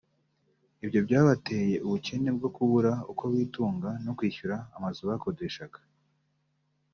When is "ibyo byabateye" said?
0.83-1.75